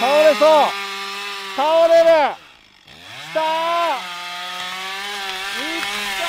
[0.00, 0.50] 倒れそう。
[1.56, 2.04] 倒れる。
[3.30, 3.42] きたー。
[3.42, 3.44] い
[5.78, 5.80] っ
[6.18, 6.24] た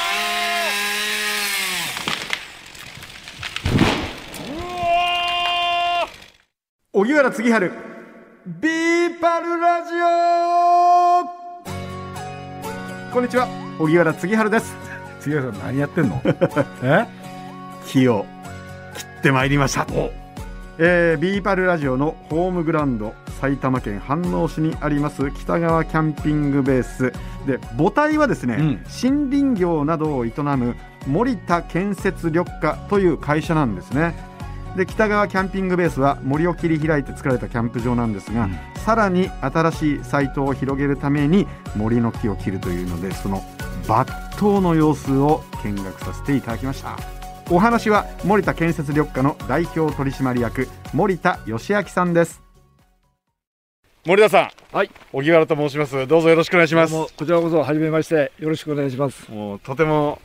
[3.69, 3.73] ー。
[4.53, 6.09] うわー。
[6.93, 7.71] 荻原次春。
[8.59, 9.97] ビーパルラジオ。
[13.13, 13.47] こんにちは。
[13.79, 14.75] 荻原次春です。
[15.19, 16.19] 次は何やってんの？
[16.81, 17.05] え？
[17.85, 18.25] 木を
[18.95, 19.85] 切ってまいりました。
[20.79, 27.11] えー、ビーパルラジオのホームグラウンド埼玉県飯能市にあります北川キャンピングベース。
[27.45, 28.65] で母体はですね、うん。
[29.01, 30.75] 森林業などを営む
[31.07, 34.15] 森田建設緑化という会社なんですね。
[34.75, 38.57] で北川キャンピングベースは森を切り開いて作られたキャンプ場なんですが、うん。
[38.85, 43.41] さらに新しいサイトを広げるために森の木を切るというのでその
[43.85, 46.97] 抜刀の様子を見学させていただきました。
[47.51, 52.48] お話は森田建設緑化の代表取締役森田義明さんです
[54.05, 54.75] 森田さん。
[54.75, 54.91] はい。
[55.11, 56.07] 荻原と申します。
[56.07, 56.93] どうぞよろしくお願いします。
[56.93, 58.31] こちらこそ初めまして。
[58.39, 59.29] よろしくお願いします。
[59.29, 60.21] もうとても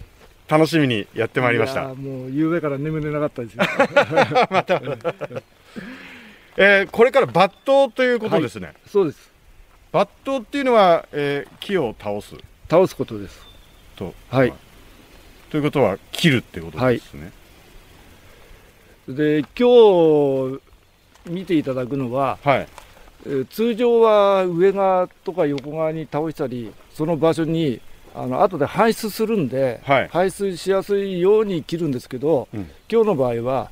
[0.48, 1.88] 楽しみにやってまいりました。
[1.94, 3.64] もう夕べから眠れなかったですよ。
[6.56, 9.32] えーこれから抜刀ということですね、そうです。
[9.92, 12.36] 抜刀っていうのは、えー木を倒す。
[12.70, 13.44] 倒すことです。
[13.96, 14.14] と。
[14.30, 14.52] はい。
[15.50, 17.32] ということは切るってことですね、
[19.08, 20.60] で今日
[21.26, 22.58] 見ていただくのは、はい。
[22.60, 22.83] えー
[23.50, 27.80] 通常は上側とか横側に倒したりその場所に
[28.14, 30.08] あの後で排出するんで、はい。
[30.08, 32.70] 排出しやすいように切るんですけど、うん。
[32.88, 33.70] 今日の場合は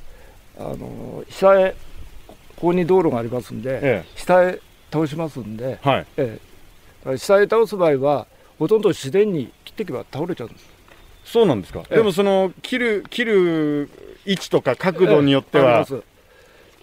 [0.59, 1.75] あの下へ
[2.27, 4.59] ここに道路がありますんで、え下へ
[4.91, 5.79] 倒しますんで。
[5.83, 6.05] えはい。
[6.17, 6.39] え
[7.05, 8.27] え、下へ倒す場合は
[8.59, 10.65] ほとんど自然に切っていけば倒れちゃうんです。
[11.23, 13.89] そうなんですか、ええでもその切る切る
[14.25, 16.03] 位置とか角度によっては、あります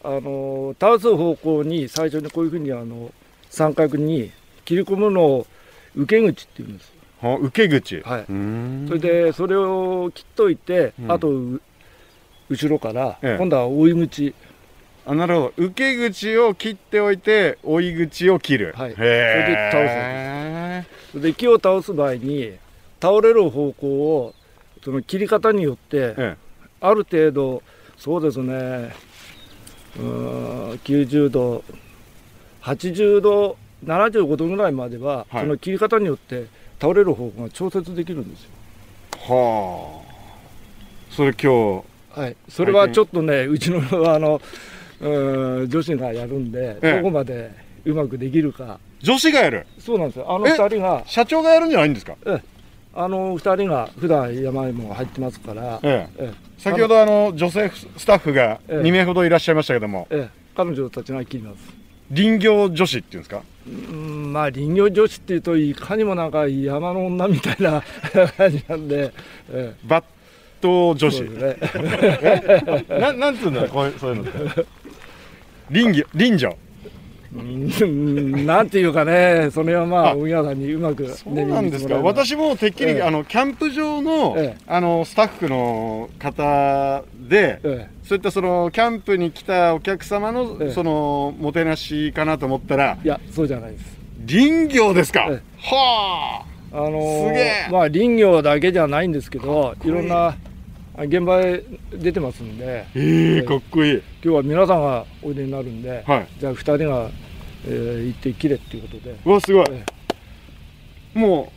[0.02, 3.12] あの倒す方向に最初にこういうふうにあの
[3.50, 4.32] 三角に
[4.64, 5.46] 切り込むのを
[5.94, 8.24] 受け口っていうんです、は受け口、はい。
[8.26, 11.12] それでそれを切っといて、うん。
[11.12, 11.60] あとう
[12.48, 13.36] 後ろから、ええ。
[13.36, 14.34] 今度は追い口。
[15.06, 15.52] あなるほど。
[15.56, 18.91] 受け口を切っておいて追い口を切る、はい。
[18.91, 22.52] へそれで倒すえそれで木を倒す場合に
[23.00, 24.34] 倒れる方向を
[24.82, 26.36] その切り方によって、え。
[26.80, 27.62] ある程度
[27.98, 28.94] そうですね
[29.96, 31.64] 90度
[32.62, 35.42] 80度75度ぐらいまでは、はい。
[35.42, 36.46] その切り方によって
[36.80, 38.50] 倒れる方向が調節できるんですよ。
[39.34, 40.10] はあ。
[41.10, 41.82] それ今
[42.14, 42.36] 日はい。
[42.48, 43.80] それはちょっとねうちの
[44.12, 44.40] あの
[45.00, 46.96] 女子がやるんで、ええ。
[46.98, 47.50] どこまで
[47.84, 48.78] うまくできるか。
[49.00, 49.66] 女子がやる？
[49.78, 50.30] そうなんですよ。
[50.30, 51.02] あのえ二人が。
[51.06, 52.16] 社長がやるんじゃないんですか？
[52.94, 56.22] あの二人が普段山にも入ってますから、ええ。
[56.24, 56.34] ええ。
[56.58, 58.82] 先ほどあの女性スタッフがええ。
[58.82, 60.06] 2名ほどいらっしゃいましたけども。
[60.10, 60.40] ええ。
[60.56, 61.58] 彼女たちが切ります。
[62.14, 63.42] 林業女子っていうんですか？
[63.68, 67.82] うんまあ林業女子っていうといかにもなんか山の女みたいな
[68.36, 69.12] 感じなんで、
[69.52, 70.02] ええ、子。
[70.60, 71.56] そうですね。
[73.00, 74.66] ななんつうんだろうこういうそういうのって。
[75.72, 76.56] 林業林業うん
[77.32, 83.02] なんていうかねそれはまああ荻原さんにうまくそうなんですか、私もてっきり、ええ。
[83.02, 84.62] あのキャンプ場の,、ええ。
[84.66, 90.70] あのスタッフの方で、えそういったそのキャンプに来たお客様の、ええ。
[90.72, 93.96] そのもてなしかなと思ったらえいやそうじゃないです。
[94.28, 95.42] 林業ですか、ええ。
[95.58, 96.76] はあ。
[96.78, 97.52] のーすげえ。
[97.70, 99.88] まあ林業だけじゃないんですけどい。
[99.88, 100.34] いろんな
[100.98, 101.62] 現場へ
[101.92, 102.84] 出てますんで。
[102.86, 103.92] あええかっこいい。
[103.94, 106.28] 今日は皆さんがおいでになるんで、はい。
[106.38, 107.10] じゃあ二人が、
[107.66, 109.16] えー行って切れっていうことで。
[109.24, 109.84] うわすごい、え
[111.14, 111.52] も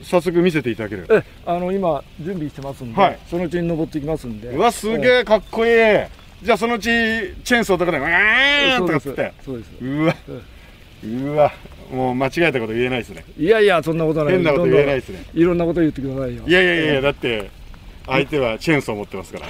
[0.00, 1.06] う早速見せていただける。
[1.10, 3.18] えあの今準備してますんで、はい。
[3.28, 4.48] そのうちに登っていきますんで。
[4.48, 5.72] うわすげえかっこいい。
[6.42, 9.32] じゃあそのうちチェーンソーとかでわーんとかっつって。
[9.44, 10.16] そうですうわ。
[11.04, 11.52] うわ。
[11.92, 13.24] もう間違えたこと言えないですね。
[13.38, 14.34] いやいやそんなことない。
[14.34, 15.24] 変なこと言えないですね。
[15.34, 16.42] いろんなこと言ってくださいよ。
[16.46, 17.50] いやいやいやだって
[18.06, 19.46] 相手はチェーンソー持ってますから。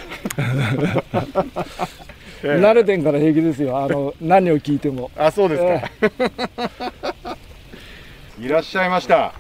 [2.45, 3.79] え え慣れてんから平気ですよ。
[3.79, 5.11] あの何を聞いても。
[5.17, 7.37] あそうですか、
[8.41, 9.33] いらっしゃいました。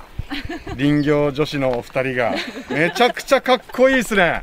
[0.79, 2.35] 林業女子のお二人が。
[2.71, 4.43] めちゃくちゃかっこいいですね。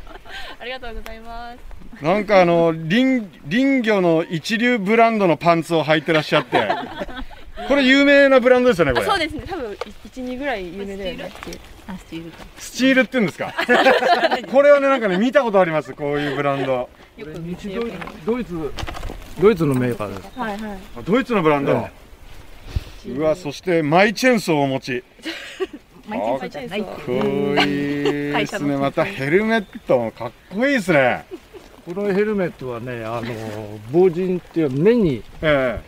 [0.59, 1.79] ありがとうございます。
[2.03, 6.69] なんかあの林林業の一流ブランドのパンツを履いてらっしゃって
[7.69, 9.05] これ有名なブランドですよねこれ。
[9.05, 9.43] あそうですね。
[9.47, 11.31] 多分一二ぐらい有名だよね。
[11.87, 12.37] あ、スチールか。
[12.57, 13.53] スチールって言うんですか？
[14.51, 16.89] これはねなんかね見たことありますこういうブランド。
[18.25, 18.71] ドイツ
[19.39, 20.39] ドイツのメーカーです。
[20.39, 20.79] はいはい。
[20.97, 21.71] あドイツのブランド、
[23.05, 25.03] えうわそしてマイチェーンソーをお持ち。
[26.07, 27.65] 毎日毎日かっこいい
[28.33, 28.77] ですね。
[28.77, 31.25] またヘルメットもかっこいいですね。
[31.85, 35.79] このヘルメットはねあの防塵っていう目にえ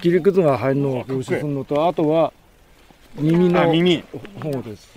[0.00, 2.32] 切り靴が入るのを表示するのとあとは
[3.16, 3.72] 耳の方
[4.62, 4.96] です。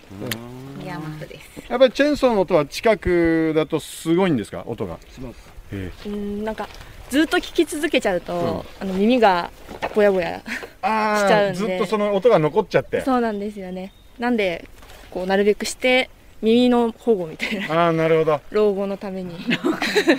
[0.78, 1.62] 宮本です。
[1.70, 4.64] やっぱりチェーンソーの音は近くだとすごいんですか？
[4.66, 4.98] 音が。
[5.10, 5.52] します。
[5.72, 6.68] えうんなんか
[7.10, 9.52] ずっと聞き続けちゃうと、あの耳が
[9.96, 10.42] ぼやぼや
[10.82, 11.58] あしちゃうんで。
[11.58, 13.02] ずっとその音が残っちゃって。
[13.02, 13.94] そうなんですよね。
[14.20, 14.68] なんで
[15.10, 16.10] こうなるべくして
[16.42, 17.86] 耳の保護みたいな。
[17.86, 18.42] ああなるほど。
[18.52, 19.36] 老後のために。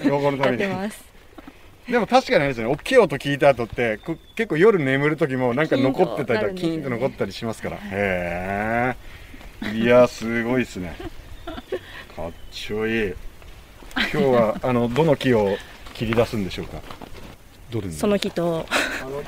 [0.04, 0.64] 老後のたやめに。
[0.64, 1.11] ってます
[1.88, 2.74] でも確かにあれですよね。
[2.74, 7.76] 大きい音聞いた後ってこ結構夜眠る時もなんか残ってたりとかキキーンと残ったりしますから。
[7.76, 8.96] へ
[9.62, 10.96] えいやすごいですね。
[12.16, 13.14] かっちょいい。
[13.94, 15.56] 今日は あのどの木を
[15.94, 16.80] 切り出すんでしょうか？
[17.70, 17.92] どれに？
[17.92, 18.64] その木と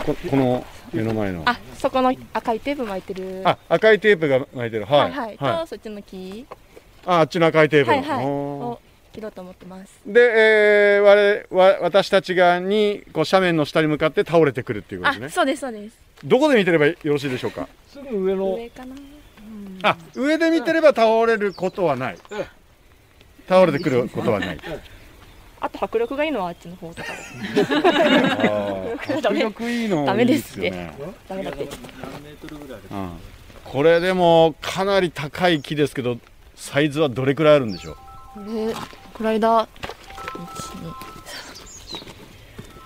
[0.07, 1.43] ここの目の前の。
[1.47, 3.43] あそこの赤いテープ巻いてる。
[3.45, 4.85] あ赤いテープが巻いてる。
[4.85, 5.61] ははいいはい、はい。
[5.63, 6.47] とそっちの木。
[7.05, 7.97] ああっちの赤いテープの。
[7.97, 8.84] はいはい
[9.15, 10.01] 切ろうと思ってます。
[10.07, 15.97] で、えー、我わ私たち側にこう斜面の下に向かって倒れてくるっていうことあですねそうですそうです。
[16.25, 17.69] どこで見てればよろしいでしょうか？
[17.89, 18.55] すぐ上の。
[18.57, 18.95] 上かな？
[19.83, 22.19] あ上で見てれば倒れることはない。
[22.33, 22.47] ええ
[23.47, 24.59] 倒れてくることはない。
[25.61, 27.09] あと迫力がいいのはあっちの方とか。
[27.13, 27.15] あ
[29.21, 29.45] ダメ。
[29.45, 30.95] 迫力いいのダメいいでってですすよね、
[31.29, 31.69] ダメだって
[32.91, 33.11] うん、
[33.65, 36.17] これでもかなり高い木ですけど
[36.57, 37.97] サイズはどれくらいあるんでしょう？
[38.35, 38.73] これ
[39.15, 39.69] この間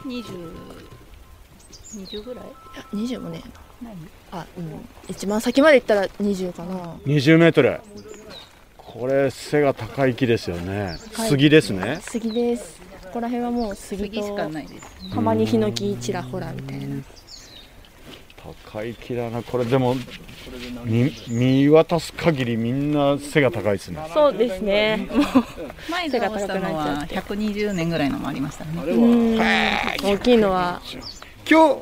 [0.04, 0.30] 二十
[1.94, 2.44] 二十ぐらい
[2.92, 3.42] ？20もね
[3.82, 3.96] 何？
[4.30, 4.88] あうん。
[5.08, 6.94] 一番先まで行ったら20かな。
[7.06, 7.80] 20メートル。
[8.76, 11.98] これ背が高い木ですよね、はい杉ですね。
[12.02, 12.80] 杉です。
[13.04, 15.10] ここら辺はもう杉杉しかとないです。
[15.14, 17.02] たまにヒノキちらほらみたいな
[18.64, 19.42] 高い木だな。
[19.42, 19.94] これでも
[20.84, 24.00] 見見渡す限りみんな背が高いですね。
[24.12, 25.08] そうですね。
[25.10, 25.44] もう
[25.90, 27.14] 前背が倒したの高くなっちゃはって。
[27.14, 28.82] 百二十年ぐらいのもありましたね。
[28.82, 29.38] うん。
[29.38, 30.80] 大きいのは。
[31.48, 31.80] 今日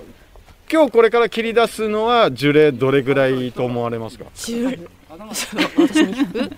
[0.72, 5.64] 今日これから切り出すのは樹齢どれぐらいと思われますか？10私に
[6.14, 6.56] 聞く？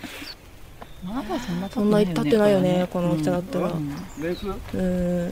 [1.05, 3.71] まだそんなそんってないよねこの大きさだったら。
[3.71, 3.95] うん。
[4.19, 4.55] 年数うん。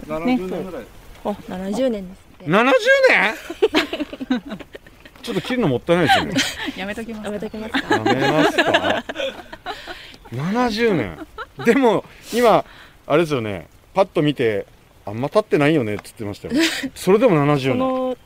[0.00, 0.84] 70年ぐらい
[1.24, 2.72] あ70年です70
[3.08, 3.34] 年？
[5.22, 6.34] ちょっと切るのもったいないですよね。
[6.76, 7.96] やめときますやめときますか。
[7.96, 9.04] やめますか。
[10.32, 11.26] 70年。
[11.64, 12.64] でも今
[13.06, 13.66] あれですよね。
[13.94, 14.66] パッと見て
[15.04, 16.54] あんま経ってないよねって言ってましたよ。
[16.94, 17.78] それでもこ70年。
[17.78, 18.16] の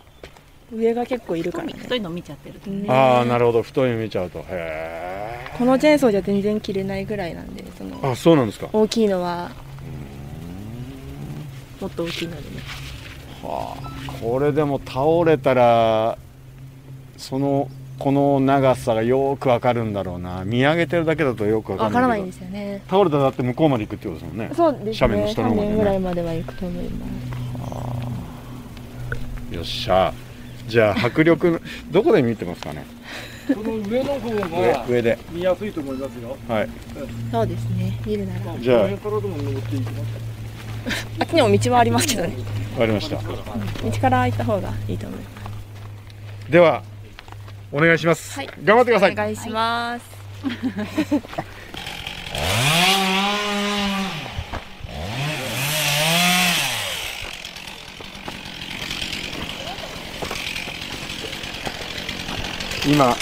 [0.73, 1.75] 上が結構いるからね。
[1.79, 2.87] 太いの見ちゃってるとね。
[2.93, 3.63] ああなるほど。
[3.63, 4.45] 太いの見ちゃうと。
[4.49, 8.69] へこのチェーンソーじゃ全然切れないぐらいなんでそのえあそうなんですか。
[8.73, 9.51] 大きいのは
[11.81, 12.63] もっと大きいのでね。
[13.43, 16.19] はあこれでも倒れたら
[17.17, 17.69] その
[17.99, 20.45] この長さがよくわかるんだろうな。
[20.45, 22.83] 見上げてるだけだとよくわからないんですよね。
[22.89, 24.51] 倒れたらだって向こうまで行くってことですもんね。
[24.55, 27.07] そうです斜面のね3下の方までね年ぐらいまでは行くと思いま
[29.51, 29.55] す。
[29.55, 30.15] よっしゃ。
[30.67, 32.87] じゃあ迫力のどこで見てますかね？
[33.53, 35.19] この上の方上が上で。
[35.33, 36.37] 見やすいと思いますよ。
[36.49, 36.69] はい。
[37.33, 38.01] そうですね。
[38.07, 38.59] 見るなら。
[38.59, 38.87] じゃあ。
[38.87, 40.07] この辺からでも登っていきます
[41.21, 42.37] あっちにも道はありますけどね。
[42.75, 43.17] わかりました。
[43.17, 43.23] 道
[44.01, 45.41] から行った方がいいと思います
[46.51, 46.83] では
[47.73, 48.51] お願いします、はい。
[48.65, 49.13] 頑張ってください。
[49.13, 50.05] お願いします、
[62.91, 63.17] 今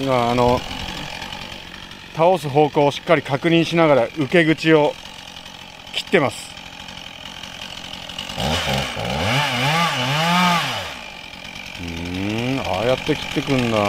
[0.00, 0.58] 今あの
[2.14, 4.94] 倒す方向をしっかり確認しながら受け口を
[5.92, 6.48] 切ってます。
[11.80, 13.76] うーんああやって切ってくんだ。
[13.76, 13.80] ち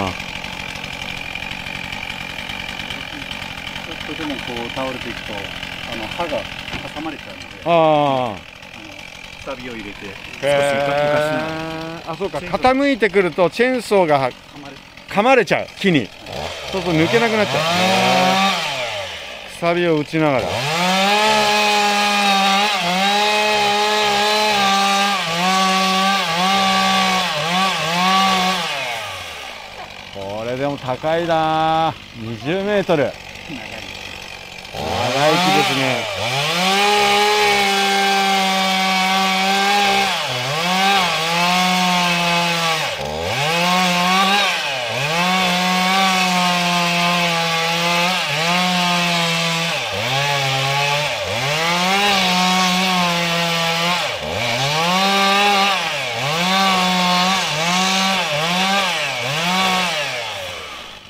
[3.90, 6.42] ょっとでもこう倒れていくとあの刃が
[6.94, 8.36] 挟まれちゃうのであ
[9.40, 9.98] くさびを入れて
[10.44, 12.12] あへー。
[12.12, 12.40] あそうか。
[12.40, 14.30] 傾いてくるとチェーンソーが
[15.12, 16.08] 噛まれちゃう木に。
[16.72, 17.64] そうすると抜けなくなっちゃう。
[19.58, 20.44] くさびを打ちながら
[30.14, 32.84] これでも高いな20メー。
[32.86, 33.16] トル長い木
[35.58, 36.22] ですね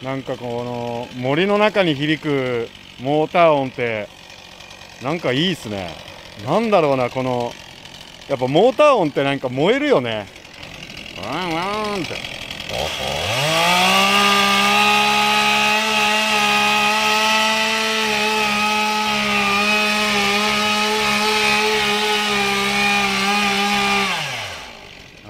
[0.03, 2.67] なんかこの森の中に響く
[2.99, 4.09] モーター音って
[5.01, 5.95] なんかいいっすね。
[6.45, 7.53] なんだろうなこの
[8.27, 10.27] やっぱモーター音ってなんか燃えるよね。
[11.23, 11.61] ワンワ
[11.97, 12.19] ンってや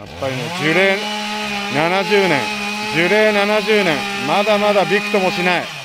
[0.04, 0.98] っぱりね樹齢
[1.76, 2.42] 70年
[2.96, 3.96] 樹齢70年
[4.28, 5.81] まだまだびくともしない。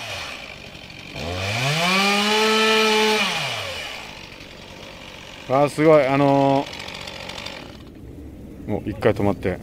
[5.49, 6.07] あすごい。
[6.07, 9.59] あのー、もう一回止まって。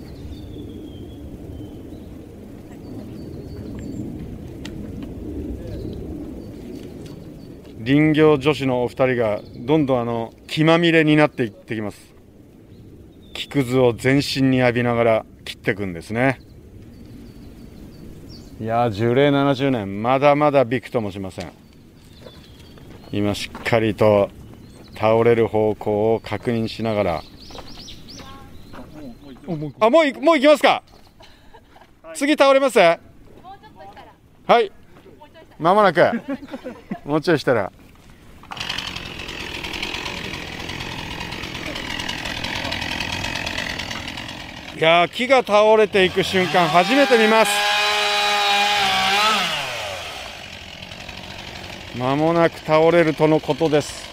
[7.85, 12.13] 林業女子のお二人がどんどんあの気まみれになっていってきます。
[13.33, 16.39] 木くずを全身に浴びながら切っていくんですね。
[18.61, 20.01] いや樹齢70年。
[20.01, 21.51] まだまだびくともしません。
[23.11, 24.29] 今しっかりと
[24.95, 27.23] 倒れる方向を確認しながら。
[29.79, 30.81] あもうもう行きますか？
[32.13, 32.79] 次倒れます？
[32.79, 32.99] は
[34.59, 34.71] い。
[35.59, 35.99] まもなく。
[37.05, 37.71] もうちょいしたら。
[44.75, 47.51] いや木が倒れていく瞬間初めて見ます。
[51.97, 54.11] まもなく倒れるとのことです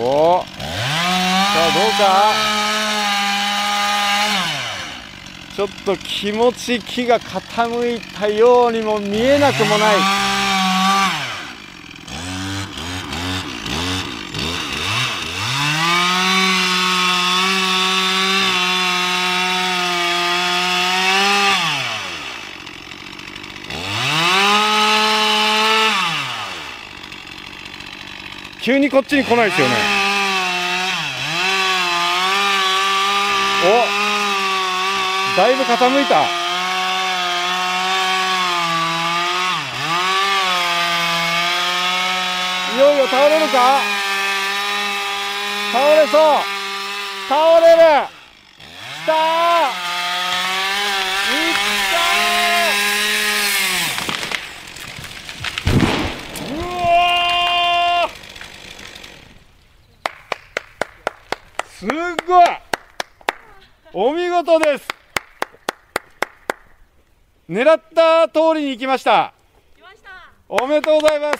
[0.00, 0.46] おおさ
[1.60, 2.04] あどうか
[5.58, 9.96] ちょっと気持ち木が傾いたようにも見えなくもない。
[28.62, 29.74] 急にこっちに来ないですよね
[33.94, 33.98] お
[35.38, 36.24] だいぶ傾いた。
[42.74, 43.78] いよいよ倒れるか？
[45.72, 46.20] 倒れそう。
[47.28, 47.78] 倒れる。
[47.78, 49.16] きたー。
[51.30, 51.54] いっ
[51.92, 56.56] たー。
[56.56, 58.10] うわー。
[61.68, 61.88] すっ
[62.26, 62.44] ごい。
[63.92, 64.97] お見事です。
[67.48, 69.32] 狙った通りに行きました。
[70.50, 71.38] おめでとうございます。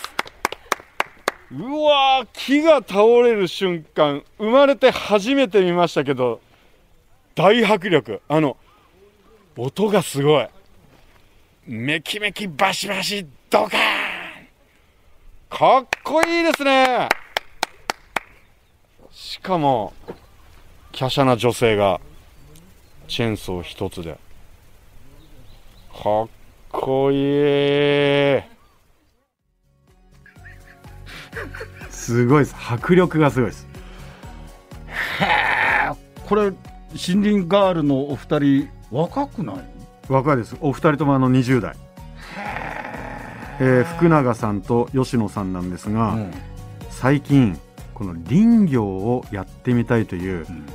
[1.50, 6.40] うわー木が倒れる瞬間生まれて初めて見ましたけど
[7.34, 8.22] 大迫力。
[8.28, 8.56] あの
[9.56, 10.48] 音がすごい。
[11.66, 13.78] メキメキバシバシドカーン。
[15.50, 17.08] かっこいいですね。
[19.10, 19.92] しかも
[20.92, 22.00] 華奢な女性が
[23.08, 24.18] チェーンソー一つで
[26.00, 26.28] かっ
[26.70, 27.18] こいい。
[31.90, 32.54] すごいです。
[32.56, 33.66] 迫力がすごいです。
[36.26, 36.56] これ森
[37.30, 39.56] 林ガールのお二人若くない？
[40.08, 40.56] 若いです。
[40.60, 41.74] お二人ともあの20代。
[43.60, 46.30] えー福永さんと吉野さんなんですが、うん。
[46.90, 47.58] 最近
[47.94, 50.66] この林業をやってみたいといううん。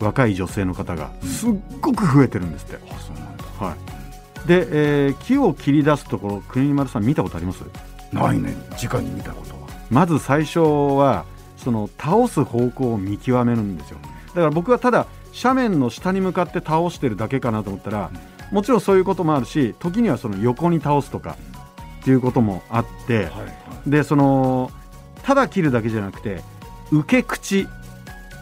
[0.00, 3.44] 若い女性の方がすっごく増えてるんですって、あそうなんだ。
[3.64, 3.91] はい
[4.46, 7.62] で、えー木を切り出すところ国丸さん見たことあります？
[8.12, 8.54] ないね。
[8.82, 9.68] 直に見たことは。
[9.90, 11.24] まず最初は
[11.56, 13.98] その倒す方向を見極めるんですよ。
[14.28, 15.06] だから僕はただ
[15.42, 18.10] 斜面の下に向かって倒してるだけかなと思ったら
[18.50, 21.36] もちろんそういうこともあるし時にはその横に倒すとか
[22.00, 23.46] っていうこともあってはいは
[23.86, 23.90] い。
[23.90, 24.70] でその
[25.22, 26.42] ただ切るだけじゃなくて
[26.90, 27.68] 受け口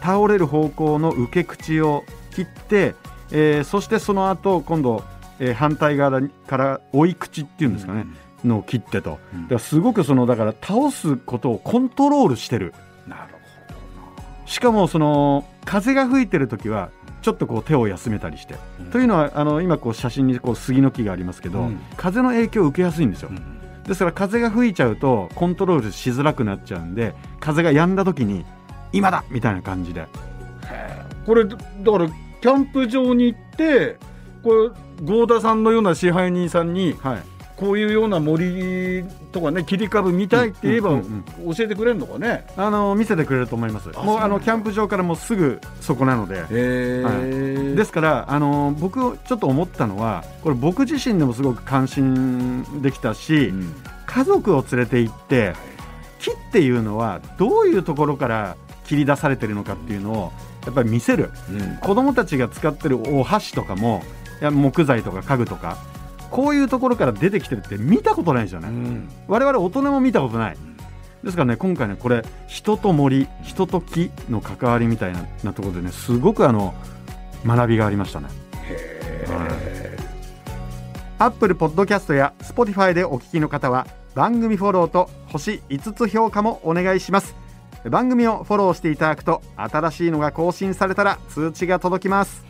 [0.01, 2.95] 倒れる方向の受け口を切って、
[3.31, 5.03] えーそしてその後今度、
[5.41, 8.05] えー反対側から追い口っていうんですかね、
[8.45, 9.43] のを切ってと、うん。
[9.43, 12.73] だからすごくそのだから倒すことをコントロールしてる。
[13.07, 13.27] なるほ
[13.73, 14.45] どな。
[14.45, 18.55] しかもその風が吹いてる時はちょっとこう手を休めたりして、
[18.91, 21.79] というのはあの今こう写真にこう杉の木がありますけど、うん。
[21.97, 23.31] 風の影響を受けやすいんですよ、
[23.87, 28.45] ですから風が吹いちゃうとコントロールしづらくなっちゃうんで風が止んだ時に
[28.93, 30.07] 今だみたいな感じで。
[31.25, 31.57] これだか
[31.97, 32.07] ら
[32.41, 33.97] キャンプ場に行って
[34.43, 34.69] これ
[35.05, 37.23] 合田さんのような支配人さんにはい。
[37.57, 42.47] こういうような森とかね切り株見たいって言えばうんうんうん教えてくれるのかね。
[42.57, 43.89] あの見せてくれると思います。
[43.89, 46.39] もうあのキャンプ場からもうすぐそこなので。
[46.39, 53.53] へえですからあの僕ちょっと思ったのはこれ僕自身でもすごく関心できたし、
[54.07, 55.53] 家族を連れて行って
[56.17, 58.57] 木っていうのはどういうところから
[58.87, 60.31] 切り出されてるのかっていうのを
[60.65, 61.29] やっぱり見せる。
[61.81, 65.77] 子供たちが使ってるお箸とかもいや木材とか家具とか
[66.29, 70.57] こういうところから出てきてるって見たことないですよね、我々大人も見たことない。
[71.23, 76.73] ですからね今回ねこれ人と森人と木の関わりみたいななところでねすごくあの
[77.45, 78.27] 学びがありましたね。
[81.19, 87.35] アップルポッドキャストや Spotify でお聞きの方は番組フォローと星5つ評価もお願いします。
[87.89, 92.45] 番組をフォローしていただくと新しいのが更新されたら通知が届きます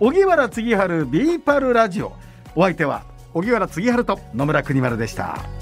[0.00, 2.14] 荻原次春ビーパルラジオ
[2.54, 3.04] お相手は
[3.34, 5.59] 荻原次春と野村国丸でした。